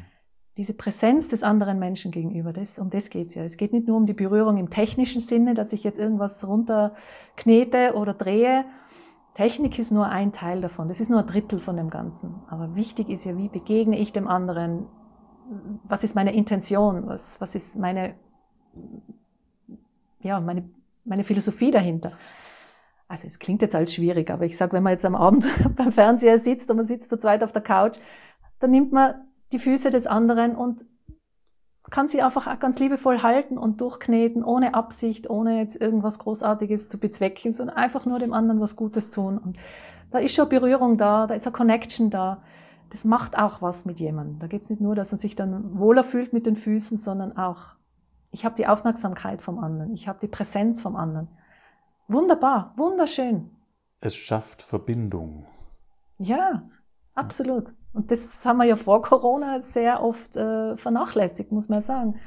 Diese 0.60 0.74
Präsenz 0.74 1.28
des 1.28 1.42
anderen 1.42 1.78
Menschen 1.78 2.10
gegenüber, 2.10 2.52
das, 2.52 2.78
um 2.78 2.90
das 2.90 3.08
geht 3.08 3.28
es 3.28 3.34
ja. 3.34 3.44
Es 3.44 3.56
geht 3.56 3.72
nicht 3.72 3.88
nur 3.88 3.96
um 3.96 4.04
die 4.04 4.12
Berührung 4.12 4.58
im 4.58 4.68
technischen 4.68 5.22
Sinne, 5.22 5.54
dass 5.54 5.72
ich 5.72 5.84
jetzt 5.84 5.98
irgendwas 5.98 6.46
runterknete 6.46 7.94
oder 7.94 8.12
drehe. 8.12 8.66
Technik 9.32 9.78
ist 9.78 9.90
nur 9.90 10.10
ein 10.10 10.32
Teil 10.32 10.60
davon, 10.60 10.88
das 10.88 11.00
ist 11.00 11.08
nur 11.08 11.20
ein 11.20 11.26
Drittel 11.26 11.60
von 11.60 11.78
dem 11.78 11.88
Ganzen. 11.88 12.34
Aber 12.50 12.76
wichtig 12.76 13.08
ist 13.08 13.24
ja, 13.24 13.38
wie 13.38 13.48
begegne 13.48 13.98
ich 13.98 14.12
dem 14.12 14.28
anderen? 14.28 14.84
Was 15.84 16.04
ist 16.04 16.14
meine 16.14 16.34
Intention? 16.34 17.06
Was, 17.06 17.40
was 17.40 17.54
ist 17.54 17.78
meine 17.78 18.16
ja, 20.20 20.40
meine, 20.40 20.68
meine 21.06 21.24
Philosophie 21.24 21.70
dahinter. 21.70 22.12
Also 23.08 23.26
es 23.26 23.38
klingt 23.38 23.62
jetzt 23.62 23.74
als 23.74 23.94
schwierig, 23.94 24.30
aber 24.30 24.44
ich 24.44 24.58
sage, 24.58 24.74
wenn 24.74 24.82
man 24.82 24.90
jetzt 24.90 25.06
am 25.06 25.14
Abend 25.14 25.48
beim 25.76 25.90
Fernseher 25.90 26.38
sitzt 26.38 26.70
und 26.70 26.76
man 26.76 26.84
sitzt 26.84 27.08
zu 27.08 27.18
zweit 27.18 27.42
auf 27.42 27.52
der 27.52 27.62
Couch, 27.62 27.96
dann 28.58 28.72
nimmt 28.72 28.92
man 28.92 29.14
die 29.52 29.58
Füße 29.58 29.90
des 29.90 30.06
anderen 30.06 30.56
und 30.56 30.84
kann 31.90 32.08
sie 32.08 32.22
einfach 32.22 32.58
ganz 32.60 32.78
liebevoll 32.78 33.22
halten 33.22 33.58
und 33.58 33.80
durchkneten, 33.80 34.44
ohne 34.44 34.74
Absicht, 34.74 35.28
ohne 35.28 35.58
jetzt 35.58 35.80
irgendwas 35.80 36.18
Großartiges 36.20 36.88
zu 36.88 36.98
bezwecken, 36.98 37.52
sondern 37.52 37.76
einfach 37.76 38.06
nur 38.06 38.18
dem 38.18 38.32
anderen 38.32 38.60
was 38.60 38.76
Gutes 38.76 39.10
tun. 39.10 39.38
Und 39.38 39.58
da 40.10 40.18
ist 40.18 40.34
schon 40.34 40.48
Berührung 40.48 40.96
da, 40.96 41.26
da 41.26 41.34
ist 41.34 41.46
eine 41.46 41.52
Connection 41.52 42.10
da. 42.10 42.42
Das 42.90 43.04
macht 43.04 43.38
auch 43.38 43.62
was 43.62 43.84
mit 43.84 44.00
jemandem. 44.00 44.38
Da 44.38 44.46
geht 44.46 44.62
es 44.62 44.70
nicht 44.70 44.80
nur, 44.80 44.94
dass 44.94 45.12
er 45.12 45.18
sich 45.18 45.36
dann 45.36 45.78
wohler 45.78 46.04
fühlt 46.04 46.32
mit 46.32 46.46
den 46.46 46.56
Füßen, 46.56 46.96
sondern 46.96 47.36
auch, 47.36 47.76
ich 48.30 48.44
habe 48.44 48.54
die 48.54 48.66
Aufmerksamkeit 48.66 49.42
vom 49.42 49.58
anderen, 49.58 49.92
ich 49.92 50.06
habe 50.06 50.18
die 50.20 50.28
Präsenz 50.28 50.80
vom 50.80 50.96
anderen. 50.96 51.28
Wunderbar, 52.08 52.72
wunderschön. 52.76 53.50
Es 54.00 54.14
schafft 54.14 54.62
Verbindung. 54.62 55.46
Ja, 56.18 56.68
absolut. 57.14 57.72
Und 57.92 58.10
das 58.10 58.44
haben 58.44 58.58
wir 58.58 58.64
ja 58.64 58.76
vor 58.76 59.02
Corona 59.02 59.62
sehr 59.62 60.02
oft 60.02 60.36
äh, 60.36 60.76
vernachlässigt, 60.76 61.50
muss 61.50 61.68
man 61.68 61.82
sagen. 61.82 62.20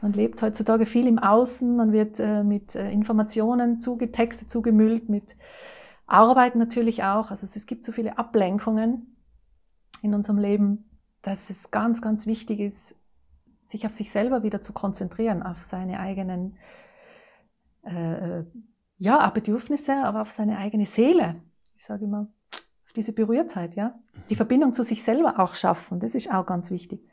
Man 0.00 0.12
lebt 0.12 0.40
heutzutage 0.40 0.86
viel 0.86 1.06
im 1.06 1.18
Außen, 1.18 1.76
man 1.76 1.92
wird 1.92 2.20
äh, 2.20 2.42
mit 2.42 2.74
äh, 2.74 2.90
Informationen 2.90 3.80
zugetextet, 3.80 4.48
zugemüllt, 4.48 5.08
mit 5.08 5.36
Arbeit 6.06 6.56
natürlich 6.56 7.02
auch. 7.04 7.30
Also 7.30 7.46
es 7.46 7.66
gibt 7.66 7.84
so 7.84 7.92
viele 7.92 8.18
Ablenkungen 8.18 9.16
in 10.02 10.14
unserem 10.14 10.38
Leben, 10.38 10.90
dass 11.22 11.50
es 11.50 11.70
ganz, 11.70 12.00
ganz 12.00 12.26
wichtig 12.26 12.60
ist, 12.60 12.94
sich 13.62 13.86
auf 13.86 13.92
sich 13.92 14.10
selber 14.10 14.42
wieder 14.42 14.62
zu 14.62 14.72
konzentrieren, 14.72 15.42
auf 15.42 15.62
seine 15.62 16.00
eigenen 16.00 16.56
äh, 17.82 18.42
ja, 18.96 19.30
Bedürfnisse, 19.30 19.94
aber 20.04 20.22
auf 20.22 20.30
seine 20.30 20.58
eigene 20.58 20.86
Seele. 20.86 21.42
Ich 21.76 21.84
sage 21.84 22.04
immer, 22.04 22.28
auf 22.90 22.94
diese 22.94 23.12
Berührtheit, 23.12 23.76
ja. 23.76 23.94
Die 24.30 24.34
Verbindung 24.34 24.72
zu 24.72 24.82
sich 24.82 25.04
selber 25.04 25.38
auch 25.38 25.54
schaffen, 25.54 26.00
das 26.00 26.16
ist 26.16 26.34
auch 26.34 26.44
ganz 26.44 26.72
wichtig. 26.72 27.08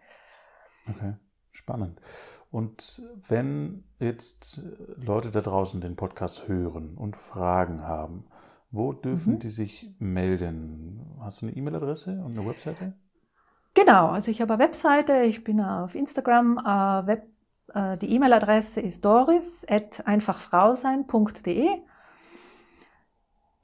Okay, 0.89 1.13
spannend. 1.51 2.01
Und 2.49 3.03
wenn 3.27 3.83
jetzt 3.99 4.63
Leute 4.95 5.29
da 5.29 5.41
draußen 5.41 5.79
den 5.79 5.95
Podcast 5.95 6.47
hören 6.47 6.97
und 6.97 7.15
Fragen 7.15 7.83
haben, 7.83 8.25
wo 8.71 8.91
dürfen 8.91 9.33
mhm. 9.33 9.39
die 9.39 9.49
sich 9.49 9.93
melden? 9.99 11.15
Hast 11.19 11.43
du 11.43 11.45
eine 11.45 11.55
E-Mail-Adresse 11.55 12.23
und 12.25 12.35
eine 12.35 12.49
Webseite? 12.49 12.95
Genau, 13.75 14.07
also 14.07 14.31
ich 14.31 14.41
habe 14.41 14.55
eine 14.55 14.63
Webseite, 14.63 15.21
ich 15.21 15.43
bin 15.43 15.61
auf 15.61 15.93
Instagram, 15.93 16.57
äh, 16.57 17.05
Web, 17.05 17.27
äh, 17.75 17.99
die 17.99 18.15
E-Mail-Adresse 18.15 18.81
ist 18.81 19.05
doris.einfachfrausein.de. 19.05 21.67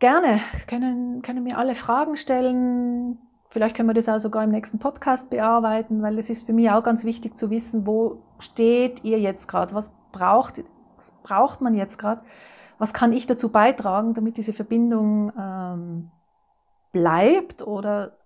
Gerne 0.04 0.42
können, 0.68 1.22
können 1.22 1.44
mir 1.44 1.58
alle 1.58 1.76
Fragen 1.76 2.18
stellen. 2.18 3.20
Vielleicht 3.52 3.74
können 3.74 3.88
wir 3.88 3.94
das 3.94 4.10
auch 4.10 4.20
sogar 4.20 4.44
im 4.44 4.50
nächsten 4.50 4.78
Podcast 4.78 5.30
bearbeiten, 5.30 6.02
weil 6.02 6.20
es 6.20 6.30
ist 6.30 6.46
für 6.46 6.52
mich 6.52 6.70
auch 6.70 6.84
ganz 6.84 7.06
wichtig 7.06 7.38
zu 7.38 7.50
wissen, 7.50 7.88
wo 7.88 8.22
steht 8.38 9.06
ihr 9.06 9.18
jetzt 9.18 9.48
gerade? 9.48 9.74
Was 9.74 9.94
braucht, 10.12 10.62
was 10.98 11.12
braucht 11.24 11.62
man 11.62 11.74
jetzt 11.76 11.98
gerade? 11.98 12.22
was 12.84 12.92
kann 12.94 13.14
ich 13.14 13.26
dazu 13.26 13.48
beitragen, 13.48 14.14
damit 14.14 14.36
diese 14.38 14.52
Verbindung 14.52 15.32
ähm, 15.40 16.12
bleibt 16.92 17.66
oder 17.66 18.18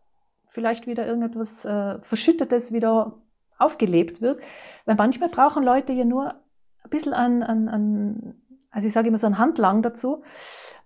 vielleicht 0.47 0.87
wieder 0.87 1.05
irgendetwas 1.05 1.63
äh, 1.63 1.99
Verschüttetes 2.01 2.71
wieder 2.71 3.13
aufgelebt 3.59 4.19
wird. 4.19 4.41
Weil 4.85 4.95
manchmal 4.95 5.29
brauchen 5.29 5.63
Leute 5.63 5.93
ja 5.93 6.05
nur 6.05 6.33
ein 6.83 6.89
bisschen 6.89 7.13
an, 7.13 7.43
an, 7.43 7.67
an 7.69 8.35
also 8.77 8.87
ich 8.87 8.93
sage 8.93 9.07
immer 9.07 9.17
so 9.17 9.25
ein 9.25 9.39
Handlang 9.39 9.81
dazu, 9.81 10.21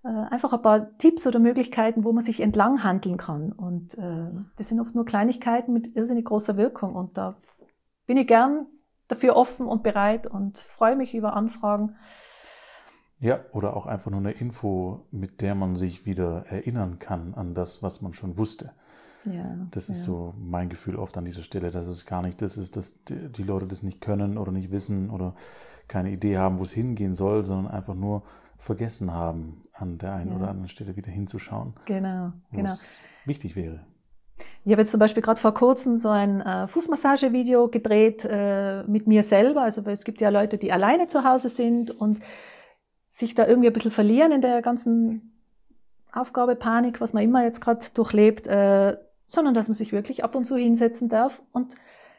äh, 0.05 0.07
einfach 0.07 0.53
ein 0.53 0.61
paar 0.61 0.97
Tipps 0.97 1.27
oder 1.27 1.39
Möglichkeiten, 1.39 2.05
wo 2.05 2.13
man 2.13 2.23
sich 2.23 2.39
entlang 2.39 2.85
handeln 2.85 3.17
kann. 3.17 3.51
Und 3.51 3.97
äh, 3.97 4.29
das 4.55 4.69
sind 4.69 4.79
oft 4.79 4.95
nur 4.95 5.03
Kleinigkeiten 5.03 5.73
mit 5.73 5.93
irrsinnig 5.93 6.23
großer 6.23 6.55
Wirkung. 6.55 6.95
Und 6.95 7.17
da 7.17 7.35
bin 8.05 8.15
ich 8.15 8.27
gern 8.27 8.65
dafür 9.09 9.35
offen 9.35 9.67
und 9.67 9.83
bereit 9.83 10.25
und 10.25 10.57
freue 10.57 10.95
mich 10.95 11.13
über 11.13 11.33
Anfragen. 11.33 11.97
Ja, 13.19 13.41
oder 13.51 13.75
auch 13.75 13.87
einfach 13.87 14.09
nur 14.09 14.21
eine 14.21 14.31
Info, 14.31 15.05
mit 15.11 15.41
der 15.41 15.53
man 15.53 15.75
sich 15.75 16.05
wieder 16.05 16.45
erinnern 16.47 16.97
kann 16.97 17.33
an 17.33 17.53
das, 17.53 17.83
was 17.83 18.01
man 18.01 18.13
schon 18.13 18.37
wusste. 18.37 18.71
Ja, 19.25 19.67
das 19.71 19.89
ist 19.89 19.97
ja. 19.97 20.03
so 20.05 20.33
mein 20.39 20.69
Gefühl 20.69 20.95
oft 20.95 21.17
an 21.17 21.25
dieser 21.25 21.41
Stelle, 21.41 21.71
dass 21.71 21.87
es 21.87 22.05
gar 22.05 22.21
nicht 22.21 22.41
das 22.41 22.55
ist, 22.55 22.77
dass 22.77 23.03
die 23.03 23.43
Leute 23.43 23.67
das 23.67 23.83
nicht 23.83 23.99
können 23.99 24.37
oder 24.37 24.53
nicht 24.53 24.71
wissen 24.71 25.09
oder 25.09 25.35
keine 25.91 26.09
Idee 26.11 26.37
haben, 26.37 26.57
wo 26.57 26.63
es 26.63 26.71
hingehen 26.71 27.13
soll, 27.13 27.45
sondern 27.45 27.71
einfach 27.71 27.95
nur 27.95 28.23
vergessen 28.57 29.13
haben, 29.13 29.63
an 29.73 29.97
der 29.97 30.13
einen 30.13 30.31
ja. 30.31 30.37
oder 30.37 30.49
anderen 30.49 30.69
Stelle 30.69 30.95
wieder 30.95 31.11
hinzuschauen. 31.11 31.73
Genau, 31.85 32.31
genau. 32.51 32.73
Wichtig 33.25 33.55
wäre. 33.55 33.81
Ich 34.63 34.71
habe 34.71 34.81
jetzt 34.81 34.91
zum 34.91 34.99
Beispiel 34.99 35.21
gerade 35.21 35.39
vor 35.39 35.53
kurzem 35.53 35.97
so 35.97 36.09
ein 36.09 36.41
äh, 36.41 36.67
Fußmassagevideo 36.67 37.67
gedreht 37.67 38.25
äh, 38.29 38.83
mit 38.83 39.07
mir 39.07 39.23
selber. 39.23 39.61
Also 39.61 39.81
es 39.85 40.03
gibt 40.03 40.21
ja 40.21 40.29
Leute, 40.29 40.57
die 40.57 40.71
alleine 40.71 41.07
zu 41.07 41.23
Hause 41.23 41.49
sind 41.49 41.91
und 41.91 42.19
sich 43.07 43.35
da 43.35 43.47
irgendwie 43.47 43.67
ein 43.67 43.73
bisschen 43.73 43.91
verlieren 43.91 44.31
in 44.31 44.41
der 44.41 44.61
ganzen 44.61 45.33
Aufgabe, 46.11 46.55
Panik, 46.55 47.01
was 47.01 47.13
man 47.13 47.23
immer 47.23 47.43
jetzt 47.43 47.61
gerade 47.61 47.85
durchlebt, 47.93 48.47
äh, 48.47 48.97
sondern 49.25 49.53
dass 49.53 49.67
man 49.67 49.75
sich 49.75 49.91
wirklich 49.91 50.23
ab 50.23 50.35
und 50.35 50.45
zu 50.45 50.55
hinsetzen 50.55 51.09
darf 51.09 51.41
und 51.51 51.75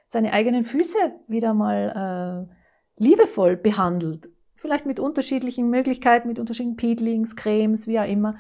seine 0.07 0.33
eigenen 0.33 0.65
Füße 0.65 0.99
wieder 1.29 1.55
mal 1.55 2.49
äh, 2.51 2.62
liebevoll 2.97 3.57
behandelt. 3.57 4.29
Vielleicht 4.55 4.87
mit 4.87 5.01
unterschiedlichen 5.01 5.71
Möglichkeiten, 5.71 6.29
mit 6.29 6.39
unterschiedlichen 6.39 6.77
Peelings, 6.77 7.37
Cremes, 7.37 7.87
wie 7.87 7.99
auch 7.99 8.09
immer. 8.09 8.37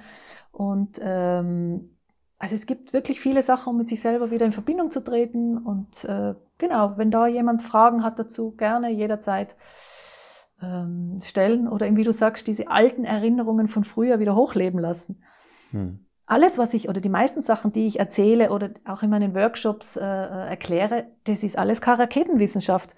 Und 0.52 1.00
ähm, 1.02 1.96
also 2.38 2.54
es 2.54 2.66
gibt 2.66 2.92
wirklich 2.92 3.20
viele 3.20 3.42
Sachen, 3.42 3.70
um 3.70 3.76
mit 3.76 3.88
sich 3.88 4.00
selber 4.00 4.30
wieder 4.30 4.46
in 4.46 4.52
Verbindung 4.52 4.90
zu 4.90 5.00
treten. 5.00 5.58
Und 5.58 6.04
äh, 6.04 6.34
genau, 6.58 6.96
wenn 6.96 7.10
da 7.10 7.26
jemand 7.26 7.62
Fragen 7.62 8.02
hat 8.02 8.18
dazu, 8.18 8.52
gerne 8.56 8.90
jederzeit 8.90 9.56
ähm, 10.62 11.18
stellen 11.22 11.68
oder 11.68 11.86
eben, 11.86 11.96
wie 11.96 12.04
du 12.04 12.12
sagst, 12.12 12.46
diese 12.46 12.68
alten 12.68 13.04
Erinnerungen 13.04 13.68
von 13.68 13.84
früher 13.84 14.18
wieder 14.20 14.36
hochleben 14.36 14.80
lassen. 14.80 15.22
Hm. 15.70 16.06
Alles, 16.26 16.56
was 16.56 16.72
ich 16.72 16.88
oder 16.88 17.00
die 17.00 17.08
meisten 17.08 17.42
Sachen, 17.42 17.72
die 17.72 17.86
ich 17.86 17.98
erzähle 17.98 18.52
oder 18.52 18.70
auch 18.86 19.02
in 19.02 19.10
meinen 19.10 19.34
Workshops 19.34 19.96
äh, 19.96 20.00
äh, 20.00 20.48
erkläre, 20.48 21.06
das 21.24 21.42
ist 21.42 21.58
alles 21.58 21.80
keine 21.80 22.00
Raketenwissenschaft. 22.00 22.94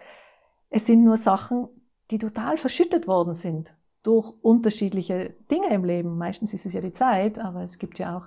Es 0.77 0.87
sind 0.87 1.05
nur 1.05 1.17
Sachen, 1.19 1.69
die 2.11 2.19
total 2.19 2.57
verschüttet 2.57 3.07
worden 3.07 3.33
sind 3.33 3.77
durch 4.03 4.33
unterschiedliche 4.43 5.33
Dinge 5.49 5.73
im 5.73 5.85
Leben. 5.85 6.19
Meistens 6.19 6.53
ist 6.53 6.67
es 6.67 6.73
ja 6.73 6.81
die 6.81 6.93
Zeit, 6.93 7.39
aber 7.39 7.63
es 7.63 7.79
gibt 7.79 8.01
ja 8.01 8.19
auch 8.19 8.27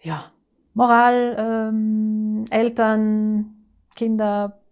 ja, 0.00 0.32
Moral, 0.72 1.36
ähm, 1.38 2.46
Eltern, 2.48 3.66
Kinder, 3.94 4.62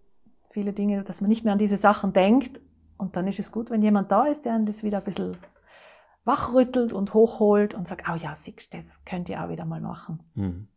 viele 0.48 0.72
Dinge, 0.72 1.02
dass 1.04 1.20
man 1.20 1.28
nicht 1.28 1.44
mehr 1.44 1.52
an 1.52 1.58
diese 1.58 1.76
Sachen 1.76 2.14
denkt 2.14 2.58
und 2.96 3.16
dann 3.16 3.26
ist 3.26 3.38
es 3.38 3.52
gut, 3.52 3.68
wenn 3.68 3.82
jemand 3.82 4.10
da 4.10 4.24
ist, 4.24 4.46
der 4.46 4.54
einen 4.54 4.64
das 4.64 4.82
wieder 4.82 4.98
ein 4.98 5.04
bisschen 5.04 5.36
wachrüttelt 6.24 6.94
und 6.94 7.12
hochholt 7.12 7.74
und 7.74 7.86
sagt, 7.86 8.08
oh 8.10 8.16
ja, 8.16 8.34
siehst 8.34 8.72
das 8.72 9.04
könnt 9.04 9.28
ihr 9.28 9.44
auch 9.44 9.50
wieder 9.50 9.66
mal 9.66 9.82
machen. 9.82 10.22
Mhm. 10.34 10.68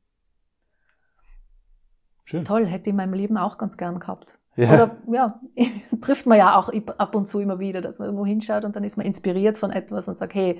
Schön. 2.25 2.43
Toll, 2.43 2.65
hätte 2.65 2.89
ich 2.89 2.91
in 2.91 2.97
meinem 2.97 3.13
Leben 3.13 3.37
auch 3.37 3.57
ganz 3.57 3.77
gern 3.77 4.01
gehabt. 4.01 4.38
Ja. 4.59 4.73
Oder 4.73 4.97
ja, 5.09 5.39
trifft 6.01 6.25
man 6.25 6.37
ja 6.37 6.57
auch 6.57 6.69
ab 6.97 7.15
und 7.15 7.27
zu 7.27 7.39
immer 7.39 7.59
wieder, 7.59 7.79
dass 7.79 7.97
man 7.97 8.07
irgendwo 8.07 8.25
hinschaut 8.25 8.65
und 8.65 8.75
dann 8.75 8.83
ist 8.83 8.97
man 8.97 9.05
inspiriert 9.05 9.57
von 9.57 9.71
etwas 9.71 10.09
und 10.09 10.17
sagt, 10.17 10.33
hey, 10.33 10.59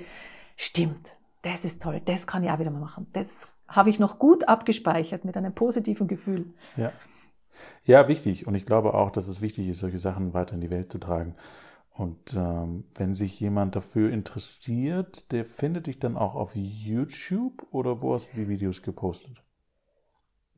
stimmt, 0.56 1.10
das 1.42 1.66
ist 1.66 1.82
toll, 1.82 2.00
das 2.06 2.26
kann 2.26 2.42
ich 2.42 2.50
auch 2.50 2.58
wieder 2.58 2.70
mal 2.70 2.80
machen. 2.80 3.08
Das 3.12 3.46
habe 3.68 3.90
ich 3.90 3.98
noch 3.98 4.18
gut 4.18 4.48
abgespeichert 4.48 5.26
mit 5.26 5.36
einem 5.36 5.54
positiven 5.54 6.08
Gefühl. 6.08 6.46
Ja. 6.78 6.92
Ja, 7.84 8.08
wichtig. 8.08 8.46
Und 8.46 8.54
ich 8.54 8.64
glaube 8.64 8.94
auch, 8.94 9.10
dass 9.10 9.28
es 9.28 9.42
wichtig 9.42 9.68
ist, 9.68 9.80
solche 9.80 9.98
Sachen 9.98 10.32
weiter 10.32 10.54
in 10.54 10.62
die 10.62 10.72
Welt 10.72 10.90
zu 10.90 10.98
tragen. 10.98 11.34
Und 11.90 12.34
ähm, 12.34 12.84
wenn 12.94 13.12
sich 13.12 13.38
jemand 13.38 13.76
dafür 13.76 14.10
interessiert, 14.10 15.30
der 15.30 15.44
findet 15.44 15.88
dich 15.88 15.98
dann 15.98 16.16
auch 16.16 16.36
auf 16.36 16.52
YouTube 16.56 17.66
oder 17.70 18.00
wo 18.00 18.14
hast 18.14 18.32
du 18.32 18.36
die 18.36 18.48
Videos 18.48 18.80
gepostet? 18.80 19.42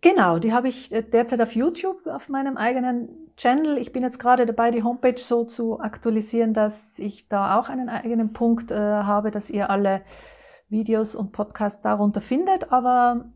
Genau, 0.00 0.38
die 0.38 0.52
habe 0.52 0.68
ich 0.68 0.92
äh, 0.92 1.02
derzeit 1.02 1.40
auf 1.40 1.56
YouTube 1.56 2.06
auf 2.06 2.28
meinem 2.28 2.56
eigenen 2.56 3.21
Channel. 3.36 3.78
Ich 3.78 3.92
bin 3.92 4.02
jetzt 4.02 4.18
gerade 4.18 4.46
dabei, 4.46 4.70
die 4.70 4.82
Homepage 4.82 5.18
so 5.18 5.44
zu 5.44 5.80
aktualisieren, 5.80 6.54
dass 6.54 6.98
ich 6.98 7.28
da 7.28 7.58
auch 7.58 7.68
einen 7.68 7.88
eigenen 7.88 8.32
Punkt 8.32 8.70
äh, 8.70 8.76
habe, 8.76 9.30
dass 9.30 9.50
ihr 9.50 9.70
alle 9.70 10.02
Videos 10.68 11.14
und 11.14 11.32
Podcasts 11.32 11.80
darunter 11.80 12.20
findet. 12.20 12.72
Aber 12.72 13.32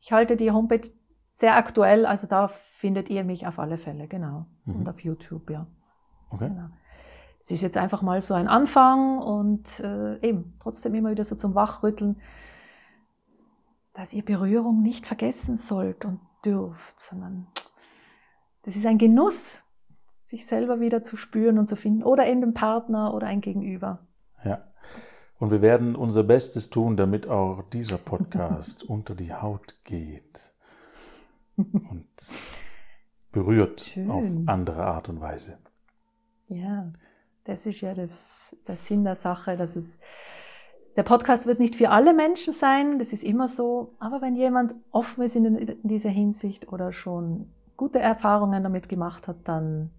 ich 0.00 0.12
halte 0.12 0.36
die 0.36 0.50
Homepage 0.50 0.88
sehr 1.30 1.56
aktuell, 1.56 2.06
also 2.06 2.26
da 2.26 2.48
findet 2.48 3.10
ihr 3.10 3.24
mich 3.24 3.46
auf 3.46 3.58
alle 3.58 3.76
Fälle, 3.76 4.08
genau. 4.08 4.46
Mhm. 4.64 4.76
Und 4.76 4.88
auf 4.88 5.00
YouTube, 5.00 5.50
ja. 5.50 5.66
Okay. 6.30 6.48
Genau. 6.48 6.68
Es 7.42 7.50
ist 7.52 7.62
jetzt 7.62 7.76
einfach 7.76 8.02
mal 8.02 8.20
so 8.20 8.34
ein 8.34 8.48
Anfang 8.48 9.18
und 9.18 9.78
äh, 9.80 10.18
eben 10.26 10.56
trotzdem 10.58 10.94
immer 10.94 11.10
wieder 11.10 11.24
so 11.24 11.36
zum 11.36 11.54
Wachrütteln, 11.54 12.20
dass 13.94 14.12
ihr 14.12 14.24
Berührung 14.24 14.82
nicht 14.82 15.06
vergessen 15.06 15.56
sollt 15.56 16.04
und 16.04 16.20
dürft, 16.44 16.98
sondern 16.98 17.46
das 18.66 18.74
ist 18.74 18.84
ein 18.84 18.98
Genuss, 18.98 19.62
sich 20.10 20.44
selber 20.44 20.80
wieder 20.80 21.00
zu 21.00 21.16
spüren 21.16 21.58
und 21.58 21.68
zu 21.68 21.76
finden 21.76 22.02
oder 22.02 22.26
eben 22.26 22.40
den 22.40 22.52
Partner 22.52 23.14
oder 23.14 23.28
ein 23.28 23.40
Gegenüber. 23.40 24.00
Ja. 24.44 24.64
Und 25.38 25.52
wir 25.52 25.62
werden 25.62 25.94
unser 25.94 26.24
Bestes 26.24 26.68
tun, 26.68 26.96
damit 26.96 27.28
auch 27.28 27.62
dieser 27.70 27.96
Podcast 27.96 28.82
unter 28.88 29.14
die 29.14 29.32
Haut 29.32 29.76
geht. 29.84 30.52
Und 31.56 32.08
berührt 33.30 33.82
Schön. 33.82 34.10
auf 34.10 34.24
andere 34.46 34.84
Art 34.84 35.08
und 35.08 35.20
Weise. 35.20 35.58
Ja, 36.48 36.92
das 37.44 37.66
ist 37.66 37.80
ja 37.82 37.94
das, 37.94 38.56
der 38.66 38.76
Sinn 38.76 39.04
der 39.04 39.14
Sache, 39.14 39.56
dass 39.56 39.76
es 39.76 39.98
der 40.96 41.04
Podcast 41.04 41.46
wird 41.46 41.60
nicht 41.60 41.76
für 41.76 41.90
alle 41.90 42.14
Menschen 42.14 42.52
sein, 42.52 42.98
das 42.98 43.12
ist 43.12 43.22
immer 43.22 43.46
so, 43.46 43.94
aber 44.00 44.22
wenn 44.22 44.34
jemand 44.34 44.74
offen 44.90 45.22
ist 45.22 45.36
in, 45.36 45.56
in 45.56 45.88
dieser 45.88 46.10
Hinsicht 46.10 46.72
oder 46.72 46.92
schon 46.92 47.52
gute 47.76 47.98
Erfahrungen 47.98 48.62
damit 48.62 48.88
gemacht 48.88 49.28
hat, 49.28 49.36
dann 49.44 49.90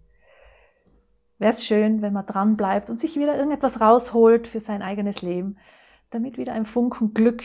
wäre 1.38 1.54
es 1.54 1.66
schön, 1.66 2.02
wenn 2.02 2.14
man 2.14 2.26
dran 2.26 2.58
bleibt 2.58 2.90
und 2.90 2.98
sich 2.98 3.16
wieder 3.16 3.36
irgendetwas 3.36 3.80
rausholt 3.80 4.48
für 4.48 4.60
sein 4.60 4.82
eigenes 4.82 5.22
Leben, 5.22 5.58
damit 6.10 6.38
wieder 6.38 6.54
ein 6.54 6.66
Funken 6.66 7.14
Glück 7.14 7.44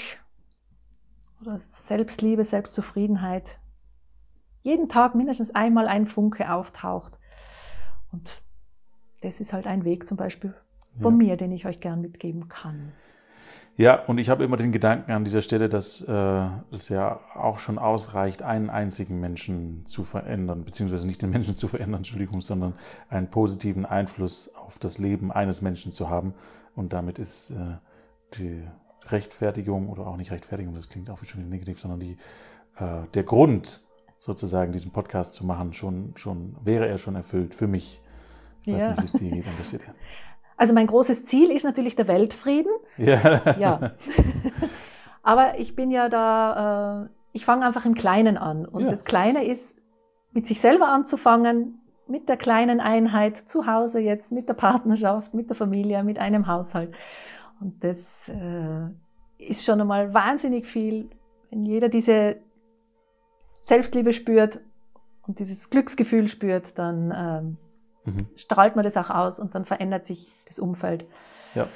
oder 1.40 1.58
Selbstliebe, 1.58 2.44
Selbstzufriedenheit 2.44 3.58
jeden 4.62 4.88
Tag 4.88 5.14
mindestens 5.14 5.54
einmal 5.54 5.88
ein 5.88 6.06
Funke 6.06 6.52
auftaucht. 6.52 7.18
Und 8.12 8.42
das 9.20 9.40
ist 9.40 9.52
halt 9.52 9.66
ein 9.66 9.84
Weg 9.84 10.06
zum 10.06 10.16
Beispiel 10.16 10.54
von 11.00 11.20
ja. 11.20 11.26
mir, 11.26 11.36
den 11.36 11.52
ich 11.52 11.66
euch 11.66 11.80
gern 11.80 12.00
mitgeben 12.00 12.48
kann. 12.48 12.92
Ja, 13.76 14.04
und 14.04 14.18
ich 14.18 14.28
habe 14.28 14.44
immer 14.44 14.58
den 14.58 14.70
Gedanken 14.70 15.12
an 15.12 15.24
dieser 15.24 15.40
Stelle, 15.40 15.68
dass 15.68 16.02
äh, 16.02 16.46
es 16.70 16.90
ja 16.90 17.20
auch 17.34 17.58
schon 17.58 17.78
ausreicht, 17.78 18.42
einen 18.42 18.68
einzigen 18.68 19.18
Menschen 19.18 19.86
zu 19.86 20.04
verändern, 20.04 20.64
beziehungsweise 20.64 21.06
nicht 21.06 21.22
den 21.22 21.30
Menschen 21.30 21.56
zu 21.56 21.68
verändern, 21.68 22.00
Entschuldigung, 22.00 22.42
sondern 22.42 22.74
einen 23.08 23.28
positiven 23.28 23.86
Einfluss 23.86 24.54
auf 24.54 24.78
das 24.78 24.98
Leben 24.98 25.32
eines 25.32 25.62
Menschen 25.62 25.90
zu 25.90 26.10
haben. 26.10 26.34
Und 26.74 26.92
damit 26.92 27.18
ist 27.18 27.50
äh, 27.52 27.76
die 28.34 28.62
Rechtfertigung 29.06 29.88
oder 29.88 30.06
auch 30.06 30.16
nicht 30.16 30.32
Rechtfertigung, 30.32 30.74
das 30.74 30.90
klingt 30.90 31.08
auch 31.08 31.24
schon 31.24 31.48
negativ, 31.48 31.80
sondern 31.80 32.00
die, 32.00 32.18
äh, 32.76 33.06
der 33.14 33.24
Grund, 33.24 33.80
sozusagen 34.18 34.70
diesen 34.70 34.92
Podcast 34.92 35.34
zu 35.34 35.44
machen, 35.44 35.72
schon, 35.72 36.12
schon 36.16 36.56
wäre 36.62 36.86
er 36.86 36.98
schon 36.98 37.16
erfüllt 37.16 37.56
für 37.56 37.66
mich. 37.66 38.00
Ich 38.64 38.72
weiß 38.72 38.82
ja. 38.82 38.88
nicht, 38.90 39.00
wie 39.00 39.04
es 39.04 39.12
dir 39.70 39.78
geht. 39.78 39.86
Also 40.62 40.74
mein 40.74 40.86
großes 40.86 41.24
Ziel 41.24 41.50
ist 41.50 41.64
natürlich 41.64 41.96
der 41.96 42.06
Weltfrieden. 42.06 42.70
Ja. 42.96 43.56
ja. 43.58 43.90
Aber 45.24 45.58
ich 45.58 45.74
bin 45.74 45.90
ja 45.90 46.08
da, 46.08 47.02
äh, 47.02 47.08
ich 47.32 47.44
fange 47.44 47.66
einfach 47.66 47.84
im 47.84 47.94
Kleinen 47.94 48.38
an. 48.38 48.64
Und 48.64 48.84
ja. 48.84 48.92
das 48.92 49.04
Kleine 49.04 49.44
ist, 49.44 49.74
mit 50.30 50.46
sich 50.46 50.60
selber 50.60 50.86
anzufangen, 50.86 51.80
mit 52.06 52.28
der 52.28 52.36
kleinen 52.36 52.78
Einheit 52.78 53.36
zu 53.38 53.66
Hause 53.66 53.98
jetzt, 53.98 54.30
mit 54.30 54.48
der 54.48 54.54
Partnerschaft, 54.54 55.34
mit 55.34 55.48
der 55.48 55.56
Familie, 55.56 56.04
mit 56.04 56.20
einem 56.20 56.46
Haushalt. 56.46 56.94
Und 57.60 57.82
das 57.82 58.28
äh, 58.28 58.86
ist 59.38 59.64
schon 59.64 59.80
einmal 59.80 60.14
wahnsinnig 60.14 60.68
viel, 60.68 61.10
wenn 61.50 61.66
jeder 61.66 61.88
diese 61.88 62.36
Selbstliebe 63.62 64.12
spürt 64.12 64.60
und 65.26 65.40
dieses 65.40 65.70
Glücksgefühl 65.70 66.28
spürt, 66.28 66.78
dann 66.78 67.12
ähm, 67.12 67.56
mhm. 68.04 68.26
strahlt 68.36 68.76
man 68.76 68.84
das 68.84 68.96
auch 68.96 69.10
aus 69.10 69.38
und 69.38 69.54
dann 69.54 69.64
verändert 69.64 70.04
sich 70.04 70.32
das 70.46 70.58
Umfeld. 70.58 71.06
Ja, 71.54 71.68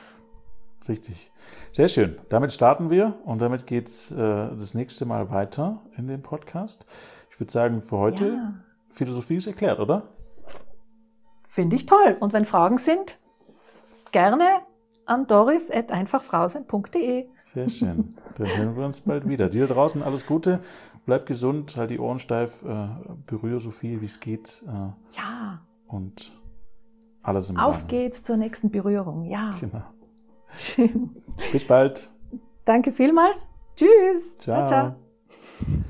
richtig. 0.88 1.30
Sehr 1.72 1.88
schön. 1.88 2.18
Damit 2.28 2.52
starten 2.52 2.90
wir 2.90 3.14
und 3.24 3.40
damit 3.40 3.66
geht 3.66 3.88
es 3.88 4.10
äh, 4.10 4.16
das 4.16 4.74
nächste 4.74 5.04
Mal 5.04 5.30
weiter 5.30 5.82
in 5.96 6.08
dem 6.08 6.22
Podcast. 6.22 6.86
Ich 7.30 7.40
würde 7.40 7.52
sagen, 7.52 7.82
für 7.82 7.98
heute 7.98 8.26
ja. 8.26 8.54
Philosophie 8.90 9.36
ist 9.36 9.46
erklärt, 9.46 9.78
oder? 9.78 10.04
Finde 11.46 11.76
ich 11.76 11.86
toll. 11.86 12.16
Und 12.20 12.32
wenn 12.32 12.44
Fragen 12.44 12.78
sind, 12.78 13.18
gerne 14.10 14.62
an 15.06 15.26
doris.einfachfrausein.de. 15.26 17.26
Sehr 17.44 17.68
schön. 17.68 18.16
Dann 18.36 18.56
hören 18.56 18.76
wir 18.76 18.84
uns 18.84 19.00
bald 19.02 19.28
wieder. 19.28 19.48
Dir 19.48 19.66
draußen 19.66 20.02
alles 20.02 20.26
Gute. 20.26 20.60
Bleib 21.04 21.26
gesund, 21.26 21.76
halt 21.76 21.90
die 21.90 21.98
Ohren 21.98 22.18
steif, 22.18 22.62
äh, 22.64 22.88
berühre 23.26 23.60
so 23.60 23.70
viel 23.70 24.00
wie 24.00 24.06
es 24.06 24.18
geht. 24.18 24.62
Äh, 24.66 25.16
ja. 25.16 25.60
Und 25.86 26.36
alles 27.22 27.50
im 27.50 27.56
Auf 27.56 27.78
Rahmen. 27.78 27.88
geht's 27.88 28.22
zur 28.22 28.36
nächsten 28.36 28.70
Berührung, 28.70 29.24
ja. 29.24 29.54
Genau. 29.60 29.82
Bis 31.52 31.66
bald. 31.66 32.10
Danke 32.64 32.92
vielmals. 32.92 33.50
Tschüss. 33.76 34.38
ciao. 34.38 34.66
ciao. 34.66 34.96
ciao. 35.68 35.86